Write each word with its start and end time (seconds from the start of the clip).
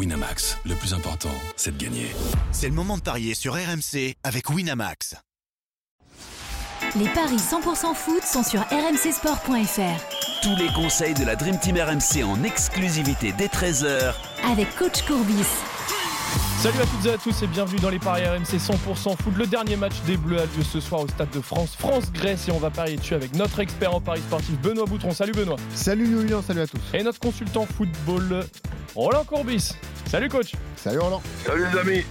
Winamax, 0.00 0.56
le 0.64 0.74
plus 0.76 0.94
important, 0.94 1.28
c'est 1.56 1.76
de 1.76 1.84
gagner. 1.84 2.06
C'est 2.52 2.68
le 2.68 2.74
moment 2.74 2.96
de 2.96 3.02
parier 3.02 3.34
sur 3.34 3.52
RMC 3.52 4.14
avec 4.24 4.48
Winamax. 4.48 5.14
Les 6.96 7.06
paris 7.10 7.36
100% 7.36 7.94
foot 7.94 8.22
sont 8.22 8.42
sur 8.42 8.60
rmcsport.fr. 8.60 10.40
Tous 10.42 10.56
les 10.56 10.68
conseils 10.72 11.12
de 11.12 11.26
la 11.26 11.36
Dream 11.36 11.58
Team 11.58 11.76
RMC 11.76 12.24
en 12.24 12.42
exclusivité 12.44 13.34
dès 13.36 13.48
13h 13.48 14.14
Avec 14.50 14.74
coach 14.74 15.02
Courbis. 15.02 15.44
Salut 16.60 16.78
à 16.80 16.86
toutes 16.86 17.04
et 17.04 17.12
à 17.12 17.18
tous 17.18 17.42
et 17.42 17.46
bienvenue 17.46 17.80
dans 17.80 17.90
les 17.90 17.98
paris 17.98 18.22
RMC 18.26 18.56
100% 18.56 19.22
foot. 19.22 19.34
Le 19.36 19.46
dernier 19.46 19.76
match 19.76 20.00
des 20.06 20.16
Bleus 20.16 20.38
a 20.38 20.44
lieu 20.46 20.62
ce 20.62 20.80
soir 20.80 21.02
au 21.02 21.08
Stade 21.08 21.30
de 21.30 21.42
France, 21.42 21.76
France-Grèce 21.78 22.48
et 22.48 22.52
on 22.52 22.58
va 22.58 22.70
parier 22.70 22.96
dessus 22.96 23.14
avec 23.14 23.34
notre 23.34 23.60
expert 23.60 23.94
en 23.94 24.00
paris 24.00 24.20
sportif 24.20 24.58
Benoît 24.62 24.86
Boutron. 24.86 25.12
Salut 25.12 25.32
Benoît. 25.32 25.56
Salut 25.74 26.06
Julien, 26.06 26.40
salut 26.40 26.62
à 26.62 26.66
tous. 26.66 26.80
Et 26.94 27.02
notre 27.02 27.20
consultant 27.20 27.66
football 27.66 28.46
Roland 28.94 29.24
Courbis. 29.24 29.72
Salut 30.10 30.28
coach. 30.28 30.54
Salut 30.74 30.98
Roland. 30.98 31.22
Salut 31.46 31.62
les 31.72 31.78
amis. 31.78 32.04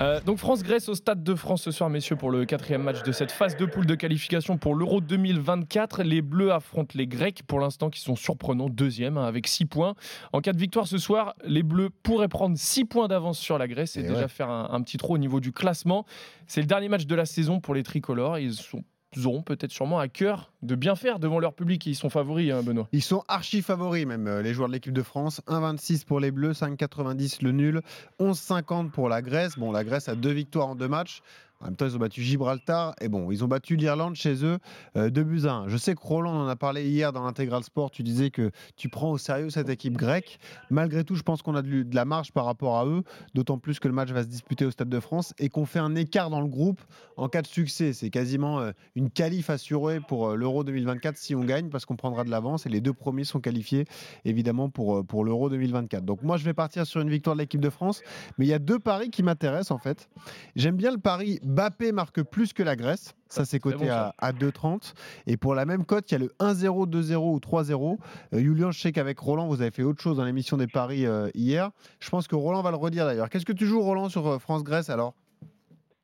Euh, 0.00 0.18
donc 0.22 0.38
France-Grèce 0.38 0.88
au 0.88 0.94
Stade 0.94 1.22
de 1.22 1.34
France 1.34 1.60
ce 1.60 1.70
soir, 1.70 1.90
messieurs, 1.90 2.16
pour 2.16 2.30
le 2.30 2.46
quatrième 2.46 2.82
match 2.82 3.02
de 3.02 3.12
cette 3.12 3.32
phase 3.32 3.54
de 3.58 3.66
poule 3.66 3.84
de 3.84 3.94
qualification 3.94 4.56
pour 4.56 4.74
l'Euro 4.74 5.02
2024. 5.02 6.02
Les 6.04 6.22
Bleus 6.22 6.52
affrontent 6.52 6.94
les 6.94 7.06
Grecs, 7.06 7.42
pour 7.46 7.60
l'instant, 7.60 7.90
qui 7.90 8.00
sont 8.00 8.16
surprenants, 8.16 8.70
deuxième, 8.70 9.18
hein, 9.18 9.26
avec 9.26 9.46
6 9.46 9.66
points. 9.66 9.94
En 10.32 10.40
cas 10.40 10.54
de 10.54 10.58
victoire 10.58 10.86
ce 10.86 10.96
soir, 10.96 11.34
les 11.44 11.62
Bleus 11.62 11.90
pourraient 12.02 12.28
prendre 12.28 12.56
6 12.56 12.86
points 12.86 13.08
d'avance 13.08 13.38
sur 13.38 13.58
la 13.58 13.68
Grèce 13.68 13.98
et, 13.98 14.00
Et 14.00 14.04
déjà 14.04 14.22
ouais. 14.22 14.28
faire 14.28 14.48
un, 14.48 14.70
un 14.72 14.80
petit 14.80 14.96
trou 14.96 15.12
au 15.12 15.18
niveau 15.18 15.40
du 15.40 15.52
classement. 15.52 16.06
C'est 16.46 16.62
le 16.62 16.66
dernier 16.66 16.88
match 16.88 17.04
de 17.04 17.14
la 17.14 17.26
saison 17.26 17.60
pour 17.60 17.74
les 17.74 17.82
tricolores. 17.82 18.38
Ils 18.38 18.54
sont 18.54 18.84
auront 19.24 19.42
peut-être 19.42 19.72
sûrement 19.72 19.98
à 19.98 20.08
cœur 20.08 20.52
de 20.62 20.74
bien 20.74 20.96
faire 20.96 21.18
devant 21.18 21.38
leur 21.38 21.54
public. 21.54 21.86
Ils 21.86 21.94
sont 21.94 22.10
favoris, 22.10 22.52
hein, 22.52 22.62
Benoît. 22.62 22.88
Ils 22.92 23.02
sont 23.02 23.24
archi 23.28 23.62
favoris 23.62 24.06
même, 24.06 24.26
euh, 24.26 24.42
les 24.42 24.54
joueurs 24.54 24.68
de 24.68 24.72
l'équipe 24.72 24.92
de 24.92 25.02
France. 25.02 25.40
1,26 25.46 26.04
pour 26.04 26.20
les 26.20 26.30
Bleus, 26.30 26.52
5,90 26.52 27.42
le 27.42 27.52
nul, 27.52 27.82
11,50 28.20 28.90
pour 28.90 29.08
la 29.08 29.22
Grèce. 29.22 29.58
Bon, 29.58 29.72
la 29.72 29.84
Grèce 29.84 30.08
a 30.08 30.14
deux 30.14 30.32
victoires 30.32 30.68
en 30.68 30.74
deux 30.74 30.88
matchs. 30.88 31.22
En 31.62 31.66
même 31.66 31.76
temps, 31.76 31.86
ils 31.86 31.96
ont 31.96 32.00
battu 32.00 32.22
Gibraltar 32.22 32.94
et 33.00 33.08
bon, 33.08 33.30
ils 33.30 33.44
ont 33.44 33.48
battu 33.48 33.76
l'Irlande 33.76 34.14
chez 34.14 34.44
eux, 34.44 34.58
euh, 34.96 35.10
2 35.10 35.22
buts 35.22 35.46
à 35.46 35.52
1. 35.54 35.68
Je 35.68 35.76
sais 35.76 35.94
que 35.94 36.00
Roland 36.00 36.34
en 36.34 36.48
a 36.48 36.56
parlé 36.56 36.88
hier 36.88 37.12
dans 37.12 37.24
l'intégral 37.24 37.62
sport. 37.62 37.90
Tu 37.90 38.02
disais 38.02 38.30
que 38.30 38.50
tu 38.76 38.88
prends 38.88 39.10
au 39.12 39.18
sérieux 39.18 39.50
cette 39.50 39.68
équipe 39.68 39.96
grecque. 39.96 40.38
Malgré 40.70 41.04
tout, 41.04 41.14
je 41.14 41.22
pense 41.22 41.42
qu'on 41.42 41.54
a 41.54 41.62
de, 41.62 41.82
de 41.82 41.94
la 41.94 42.04
marge 42.04 42.32
par 42.32 42.44
rapport 42.44 42.78
à 42.78 42.86
eux, 42.86 43.02
d'autant 43.34 43.58
plus 43.58 43.78
que 43.78 43.88
le 43.88 43.94
match 43.94 44.10
va 44.10 44.22
se 44.22 44.28
disputer 44.28 44.64
au 44.64 44.70
Stade 44.70 44.88
de 44.88 45.00
France 45.00 45.34
et 45.38 45.48
qu'on 45.48 45.66
fait 45.66 45.78
un 45.78 45.94
écart 45.94 46.30
dans 46.30 46.40
le 46.40 46.48
groupe 46.48 46.80
en 47.16 47.28
cas 47.28 47.42
de 47.42 47.46
succès. 47.46 47.92
C'est 47.92 48.10
quasiment 48.10 48.60
euh, 48.60 48.72
une 48.94 49.10
qualif 49.10 49.50
assurée 49.50 50.00
pour 50.00 50.30
euh, 50.30 50.36
l'Euro 50.36 50.64
2024 50.64 51.16
si 51.16 51.34
on 51.34 51.44
gagne 51.44 51.68
parce 51.68 51.84
qu'on 51.84 51.96
prendra 51.96 52.24
de 52.24 52.30
l'avance 52.30 52.66
et 52.66 52.68
les 52.68 52.80
deux 52.80 52.92
premiers 52.92 53.24
sont 53.24 53.40
qualifiés 53.40 53.84
évidemment 54.24 54.68
pour, 54.68 54.98
euh, 54.98 55.02
pour 55.02 55.24
l'Euro 55.24 55.48
2024. 55.48 56.04
Donc 56.04 56.22
moi 56.22 56.36
je 56.36 56.44
vais 56.44 56.54
partir 56.54 56.86
sur 56.86 57.00
une 57.00 57.10
victoire 57.10 57.36
de 57.36 57.40
l'équipe 57.42 57.60
de 57.60 57.70
France, 57.70 58.02
mais 58.38 58.46
il 58.46 58.48
y 58.48 58.54
a 58.54 58.58
deux 58.58 58.78
paris 58.78 59.10
qui 59.10 59.22
m'intéressent 59.22 59.72
en 59.72 59.78
fait. 59.78 60.08
J'aime 60.56 60.76
bien 60.76 60.90
le 60.90 60.98
pari 60.98 61.40
Bappé 61.52 61.92
marque 61.92 62.22
plus 62.22 62.52
que 62.52 62.62
la 62.62 62.76
Grèce. 62.76 63.14
Ça, 63.28 63.44
c'est 63.44 63.58
coté 63.58 63.76
bon, 63.78 63.86
ça. 63.86 64.14
à, 64.18 64.28
à 64.28 64.32
2,30. 64.32 64.94
Et 65.26 65.36
pour 65.36 65.54
la 65.54 65.64
même 65.66 65.84
cote, 65.84 66.10
il 66.10 66.14
y 66.14 66.16
a 66.16 66.18
le 66.18 66.28
1-0, 66.40 66.88
2-0 66.88 67.16
ou 67.16 67.38
3-0. 67.38 67.98
Euh, 68.34 68.38
Julien, 68.38 68.70
je 68.70 68.80
sais 68.80 68.92
qu'avec 68.92 69.18
Roland, 69.18 69.46
vous 69.48 69.60
avez 69.60 69.70
fait 69.70 69.82
autre 69.82 70.00
chose 70.02 70.16
dans 70.16 70.24
l'émission 70.24 70.56
des 70.56 70.66
paris 70.66 71.06
euh, 71.06 71.28
hier. 71.34 71.70
Je 72.00 72.08
pense 72.10 72.26
que 72.28 72.34
Roland 72.36 72.62
va 72.62 72.70
le 72.70 72.76
redire 72.76 73.04
d'ailleurs. 73.06 73.28
Qu'est-ce 73.28 73.44
que 73.46 73.52
tu 73.52 73.66
joues, 73.66 73.80
Roland, 73.82 74.08
sur 74.08 74.26
euh, 74.26 74.38
France-Grèce 74.38 74.88
alors? 74.90 75.14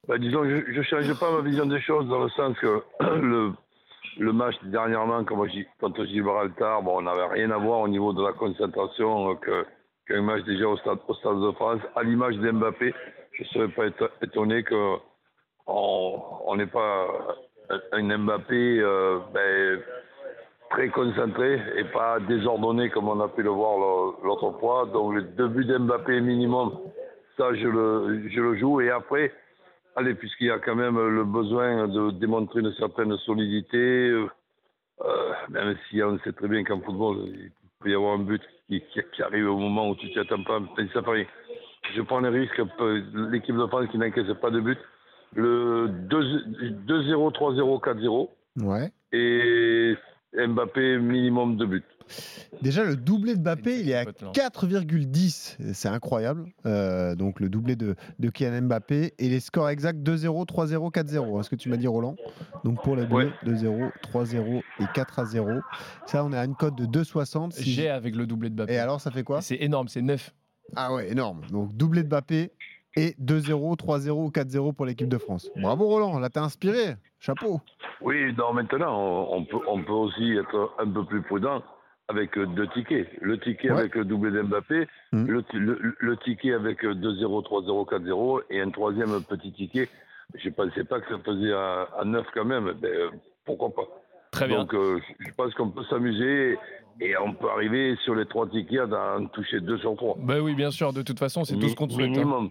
Bah, 0.06 0.18
disons, 0.18 0.44
je 0.44 0.78
ne 0.78 0.82
change 0.82 1.12
pas 1.18 1.30
ma 1.32 1.40
vision 1.42 1.66
des 1.66 1.80
choses 1.80 2.06
dans 2.08 2.22
le 2.22 2.30
sens 2.30 2.56
que 2.58 2.82
le, 3.00 3.52
le 4.18 4.32
match 4.32 4.54
dernièrement 4.64 5.24
contre, 5.24 5.48
Gi- 5.50 5.66
contre 5.80 6.04
Gibraltar, 6.06 6.82
bon, 6.82 6.98
on 6.98 7.02
n'avait 7.02 7.26
rien 7.26 7.50
à 7.50 7.58
voir 7.58 7.80
au 7.80 7.88
niveau 7.88 8.12
de 8.12 8.22
la 8.22 8.32
concentration 8.32 9.30
euh, 9.30 9.34
que- 9.34 9.66
qu'un 10.08 10.22
match 10.22 10.44
déjà 10.44 10.66
au 10.68 10.76
stade, 10.78 10.98
au 11.08 11.14
stade 11.14 11.40
de 11.40 11.52
France. 11.52 11.80
À 11.94 12.02
l'image 12.02 12.36
d'Mbappé, 12.36 12.94
je 13.32 13.42
ne 13.44 13.48
serais 13.48 13.68
pas 13.68 13.86
éto- 13.86 14.08
étonné 14.22 14.62
que 14.62 14.96
on 15.68 16.56
n'ait 16.56 16.66
pas 16.66 17.06
un 17.92 18.18
Mbappé 18.18 18.80
euh, 18.80 19.18
ben, 19.34 19.80
très 20.70 20.88
concentré 20.88 21.60
et 21.76 21.84
pas 21.84 22.18
désordonné 22.20 22.90
comme 22.90 23.08
on 23.08 23.20
a 23.20 23.28
pu 23.28 23.42
le 23.42 23.50
voir 23.50 23.78
l'au- 23.78 24.18
l'autre 24.24 24.58
fois. 24.58 24.86
Donc 24.92 25.14
les 25.16 25.22
deux 25.22 25.48
buts 25.48 25.64
d'Mbappé 25.66 26.20
minimum, 26.20 26.72
ça 27.36 27.54
je 27.54 27.68
le, 27.68 28.28
je 28.28 28.40
le 28.40 28.56
joue. 28.56 28.80
Et 28.80 28.90
après, 28.90 29.32
allez, 29.96 30.14
puisqu'il 30.14 30.46
y 30.46 30.50
a 30.50 30.58
quand 30.58 30.74
même 30.76 30.96
le 30.98 31.24
besoin 31.24 31.88
de 31.88 32.10
démontrer 32.12 32.60
une 32.60 32.72
certaine 32.74 33.14
solidité, 33.18 33.76
euh, 33.76 34.26
euh, 35.04 35.32
même 35.50 35.76
si 35.88 36.02
on 36.02 36.18
sait 36.20 36.32
très 36.32 36.48
bien 36.48 36.64
qu'en 36.64 36.80
football, 36.80 37.18
il 37.26 37.50
peut 37.80 37.90
y 37.90 37.94
avoir 37.94 38.14
un 38.14 38.18
but 38.24 38.42
qui, 38.68 38.82
qui- 39.12 39.22
arrive 39.22 39.48
au 39.50 39.56
moment 39.56 39.90
où 39.90 39.94
tu 39.96 40.10
t'y 40.10 40.18
attends 40.18 40.42
pas. 40.42 40.60
Je 41.94 42.00
prends 42.02 42.20
le 42.20 42.28
risque, 42.28 42.60
euh, 42.80 43.02
l'équipe 43.30 43.56
de 43.56 43.66
France 43.66 43.86
qui 43.90 43.98
n'encaisse 43.98 44.32
pas 44.40 44.50
de 44.50 44.60
but, 44.60 44.78
le 45.34 45.88
2 46.08 46.20
2-0, 46.86 47.32
3-0, 47.32 47.80
4-0 47.82 48.28
Ouais. 48.62 48.90
et 49.12 49.94
Mbappé 50.34 50.98
minimum 50.98 51.56
de 51.56 51.64
buts. 51.66 51.84
Déjà, 52.62 52.84
le 52.84 52.96
doublé 52.96 53.34
de 53.34 53.40
Mbappé, 53.40 53.80
il 53.80 53.90
est 53.90 53.94
à 53.94 54.04
Cote, 54.06 54.22
là. 54.22 54.30
4,10. 54.32 55.56
C'est 55.74 55.88
incroyable. 55.88 56.46
Euh, 56.66 57.14
donc, 57.14 57.38
le 57.40 57.48
doublé 57.48 57.76
de, 57.76 57.94
de 58.18 58.28
Kylian 58.30 58.62
Mbappé. 58.62 59.12
Et 59.18 59.28
les 59.28 59.40
scores 59.40 59.68
exacts 59.68 60.00
2-0, 60.00 60.46
3-0, 60.46 60.90
4-0. 60.90 61.40
Est-ce 61.40 61.50
que 61.50 61.56
tu 61.56 61.68
m'as 61.68 61.76
dit, 61.76 61.86
Roland 61.86 62.16
Donc, 62.64 62.82
pour 62.82 62.96
les 62.96 63.04
Bleus, 63.06 63.32
Ouais. 63.44 63.52
2-0, 63.52 63.90
3-0 64.02 64.62
et 64.80 64.84
4-0. 64.94 65.60
Ça, 66.06 66.24
on 66.24 66.32
est 66.32 66.38
à 66.38 66.44
une 66.44 66.54
cote 66.54 66.76
de 66.76 66.86
2,60. 66.86 67.52
Si- 67.52 67.70
J'ai 67.70 67.88
avec 67.90 68.16
le 68.16 68.26
doublé 68.26 68.48
de 68.50 68.54
Mbappé. 68.54 68.72
Et 68.74 68.78
alors, 68.78 69.00
ça 69.00 69.10
fait 69.10 69.22
quoi? 69.24 69.40
C'est 69.42 69.56
énorme, 69.60 69.88
c'est 69.88 70.02
9. 70.02 70.32
Ah 70.76 70.92
ouais, 70.94 71.10
énorme. 71.10 71.42
Donc, 71.50 71.74
doublé 71.74 72.02
de 72.02 72.08
Mbappé 72.08 72.50
et 72.96 73.14
2-0, 73.22 73.76
3-0 73.76 74.10
ou 74.10 74.30
4-0 74.30 74.72
pour 74.74 74.86
l'équipe 74.86 75.08
de 75.08 75.18
France. 75.18 75.50
Bravo, 75.56 75.86
Roland. 75.86 76.18
Là, 76.18 76.28
t'as 76.30 76.42
inspiré. 76.42 76.94
Chapeau. 77.20 77.60
Oui, 78.00 78.32
non, 78.36 78.52
maintenant, 78.52 79.28
on, 79.30 79.44
peut, 79.44 79.58
on 79.68 79.82
peut 79.82 79.92
aussi 79.92 80.32
être 80.36 80.72
un 80.78 80.88
peu 80.90 81.04
plus 81.04 81.22
prudent 81.22 81.62
avec 82.08 82.38
deux 82.38 82.66
tickets. 82.68 83.08
Le 83.20 83.38
ticket 83.38 83.70
Ouais. 83.70 83.80
avec 83.80 83.94
le 83.94 84.04
doublé 84.04 84.30
d'Mbappé, 84.30 84.86
Mhm. 85.12 85.26
le, 85.26 85.42
ti- 85.42 85.56
le, 85.58 85.94
le 85.98 86.16
ticket 86.18 86.54
avec 86.54 86.84
euh, 86.84 86.94
2-0, 86.94 87.42
3-0, 87.44 87.88
4-0 87.88 88.42
et 88.50 88.60
un 88.60 88.70
troisième 88.70 89.20
petit 89.28 89.52
ticket. 89.52 89.88
Je 90.34 90.48
ne 90.48 90.54
pensais 90.54 90.84
pas 90.84 91.00
que 91.00 91.08
ça 91.08 91.18
faisait 91.24 91.52
à, 91.52 91.88
à 91.98 92.04
9 92.04 92.26
quand 92.34 92.44
même. 92.44 92.72
Ben, 92.80 93.10
pourquoi 93.44 93.74
pas 93.74 93.82
Très 94.30 94.46
bien. 94.46 94.58
Donc, 94.60 94.74
euh, 94.74 95.00
je 95.20 95.30
pense 95.36 95.52
qu'on 95.54 95.70
peut 95.70 95.84
s'amuser 95.90 96.58
et 97.00 97.16
on 97.18 97.32
peut 97.34 97.48
arriver 97.50 97.96
sur 98.04 98.14
les 98.14 98.26
trois 98.26 98.48
tickets 98.48 98.92
à 98.92 99.16
en 99.18 99.26
toucher 99.26 99.60
deux 99.60 99.78
sur 99.78 99.96
trois. 99.96 100.16
Bah 100.18 100.40
oui, 100.40 100.54
bien 100.54 100.70
sûr, 100.70 100.92
de 100.92 101.02
toute 101.02 101.18
façon, 101.18 101.44
c'est 101.44 101.56
tout 101.58 101.68
ce 101.68 101.74
qu'on 101.74 101.86
te 101.88 101.94
souhaite. 101.94 102.16
hein. 102.16 102.50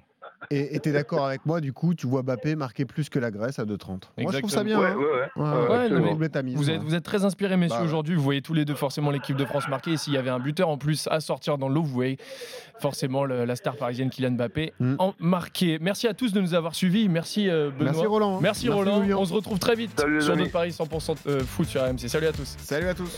Et 0.49 0.75
et 0.75 0.79
t'es 0.79 0.91
d'accord 0.91 1.25
avec 1.25 1.45
moi, 1.45 1.59
du 1.61 1.73
coup, 1.73 1.93
tu 1.93 2.07
vois 2.07 2.21
Mbappé 2.23 2.55
marquer 2.55 2.85
plus 2.85 3.09
que 3.09 3.19
la 3.19 3.31
Grèce 3.31 3.59
à 3.59 3.65
2,30. 3.65 4.03
Moi, 4.19 4.31
je 4.31 4.37
trouve 4.39 4.49
ça 4.49 4.63
bien. 4.63 4.79
Ouais, 4.79 4.87
hein. 4.87 4.97
ouais, 5.35 5.89
ouais. 5.91 6.43
Mise, 6.43 6.55
Vous 6.55 6.69
êtes, 6.69 6.79
ouais. 6.79 6.85
vous 6.85 6.95
êtes 6.95 7.03
très 7.03 7.25
inspirés, 7.25 7.57
messieurs, 7.57 7.77
Bah 7.79 7.83
aujourd'hui. 7.83 8.15
Vous 8.15 8.21
voyez 8.23 8.41
tous 8.41 8.53
les 8.53 8.63
deux 8.65 8.75
forcément 8.75 9.11
l'équipe 9.11 9.35
de 9.35 9.45
France 9.45 9.67
marquer. 9.67 9.91
Et 9.93 9.97
s'il 9.97 10.13
y 10.13 10.17
avait 10.17 10.29
un 10.29 10.39
buteur 10.39 10.69
en 10.69 10.77
plus 10.77 11.07
à 11.11 11.19
sortir 11.19 11.57
dans 11.57 11.67
l'eau, 11.69 11.81
vous 11.83 11.93
voyez 11.93 12.17
forcément 12.79 13.25
le- 13.25 13.45
la 13.45 13.55
star 13.55 13.75
parisienne 13.75 14.09
Kylian 14.09 14.31
Mbappé 14.31 14.73
Mm. 14.79 14.95
en 14.99 15.13
marqué. 15.19 15.79
Merci 15.81 16.07
à 16.07 16.13
tous 16.13 16.31
de 16.31 16.39
nous 16.41 16.53
avoir 16.53 16.75
suivis. 16.75 17.09
Merci 17.09 17.49
euh, 17.49 17.69
Benoît. 17.71 17.91
Merci 17.91 18.05
Roland. 18.05 18.39
Merci, 18.41 18.69
Roland. 18.69 19.01
On 19.17 19.25
se 19.25 19.33
retrouve 19.33 19.59
très 19.59 19.75
vite 19.75 19.99
Salut, 19.99 20.21
sur 20.21 20.35
notre 20.35 20.51
Paris 20.51 20.71
100% 20.71 21.15
euh, 21.27 21.39
foot 21.41 21.67
sur 21.67 21.81
RMC. 21.81 22.07
Salut 22.07 22.27
à 22.27 22.31
tous. 22.31 22.55
Salut 22.59 22.87
à 22.87 22.93
tous. 22.93 23.17